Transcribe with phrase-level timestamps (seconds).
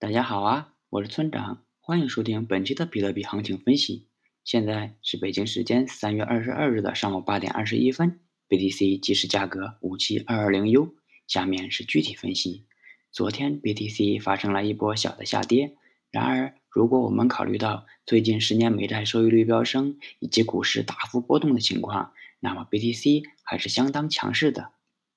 [0.00, 4.08] 大家好啊，我是村长，欢迎收听本期的比特币行情分析。
[4.44, 8.18] 现在是北京时间三月二十二日的上午八点二十一分
[8.48, 10.94] ，BTC 即时价格五七二二零 U。
[11.26, 12.64] 下面是具体分析。
[13.12, 15.76] 昨天 BTC 发生了一波小的下跌，
[16.10, 24.72] 然而如果我们考虑到最近十年美债收益率飙升以及股市大幅波动的情况，那么 BTC 还是相当强势的。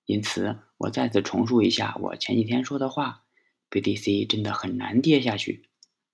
[0.05, 3.21] 因此，我再次重述一下我前几天说的话。
[3.73, 5.63] BTC 真的很难跌下去。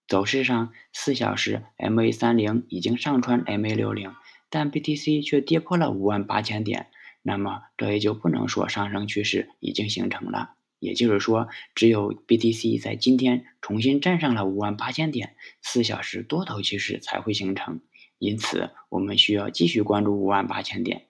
[0.07, 4.15] 走势上，四小时 MA 三零已经上穿 MA 六零，
[4.49, 6.87] 但 BTC 却跌破了五万八千点，
[7.21, 10.53] 那么这也就不能说上升趋势已经形成了。
[10.79, 17.81] 也就是说，只有 BTC 在今天重新站上了五万八千点，四小时多头趋势才会形成。
[18.17, 21.07] 因此，我们需要继续关注五万八千点。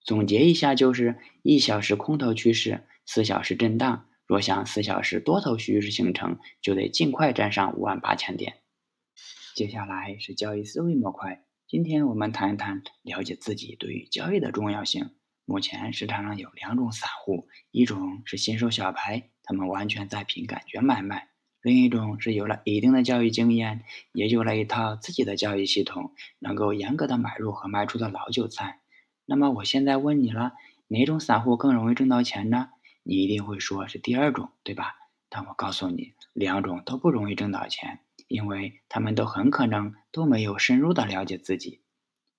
[0.00, 4.06] 总结一下，就是一小时空头趋势，四小时震荡。
[4.28, 8.58] 若想四小时多头趋势形成，就得尽快站上五万八千点。
[9.54, 11.46] 接下来是交易思维模块。
[11.66, 15.12] 今天我们谈一谈了解自己对于交易的重要性。
[15.46, 21.28] 目前市场上有两种散户，一种是新手小白，他们完全在凭感觉买卖；
[21.62, 28.80] 另一种是有了一定的交易经验，也有了一套自己的交易系统，能够严格的买入和卖出的老韭菜。
[29.24, 30.52] 那么我现在问你了，
[30.88, 32.68] 哪种散户更容易挣到钱呢？
[33.08, 34.94] 你一定会说是第二种，对吧？
[35.30, 41.80] 但我告诉你，两种都不容易挣到钱，因为他们都很可能都没有深入的了解自己。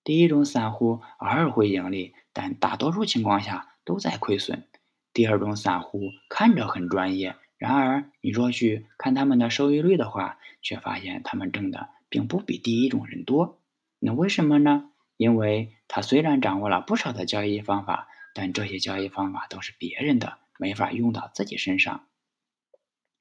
[0.03, 4.67] 第一种散户偶尔会盈利，但大多数情况下都在亏损。
[5.11, 13.59] 第二种散户看着很专业，然而你若去看他们的收益率的话，却发现他们挣的并不比第一种人多。
[13.97, 14.91] 那为什么呢？
[15.17, 20.37] 因为他虽然掌握了不少的交易方法，但这些交易方法都是别人的。
[20.59, 22.05] 没法用到自己身上。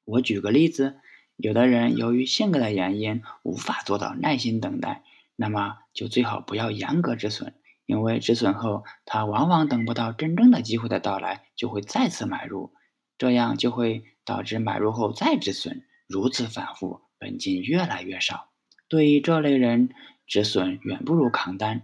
[0.04, 0.98] 我举个例子，
[1.36, 5.04] 有的人由于性格的原因无法做到耐心等待，
[5.36, 7.54] 那么就最好不要严格止损，
[7.86, 12.74] 因为止损后他往往等不到真正的机会的到来，就会再次买入，
[13.18, 18.48] 这样就会导致买入后再止损，如此反复，本金越来越少。
[18.88, 19.90] 对于这类人，
[20.26, 21.82] 止损远不如扛单；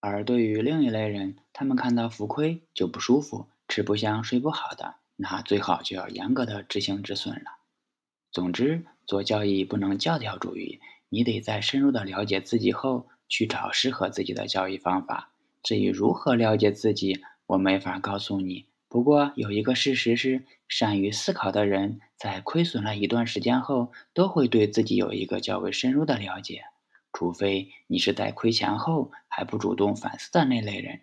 [0.00, 3.48] 而对于另一类人，他们看到浮亏就不舒服。
[3.70, 7.60] 吃不香睡不好的，那最好就要严格的执行止损了。
[8.32, 15.30] 总之，做交易不能教条主义，你得在深入的了解自己后，去找适合自己的交易方法。
[15.62, 18.66] 至于如何了解自己，我没法告诉你。
[18.88, 26.64] 不过有一个事实是，善于思考的人在亏损了一段时间后，都会对自己有一个较为深入的了解，
[27.12, 31.02] 除非你是在亏钱后还不主动反思的那类人。